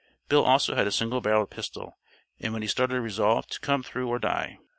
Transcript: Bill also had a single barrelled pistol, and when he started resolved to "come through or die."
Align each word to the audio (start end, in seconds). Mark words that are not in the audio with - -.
Bill 0.29 0.43
also 0.43 0.73
had 0.73 0.87
a 0.87 0.91
single 0.91 1.21
barrelled 1.21 1.51
pistol, 1.51 1.99
and 2.39 2.53
when 2.53 2.63
he 2.63 2.67
started 2.67 2.99
resolved 3.01 3.51
to 3.51 3.59
"come 3.59 3.83
through 3.83 4.07
or 4.07 4.17
die." 4.17 4.57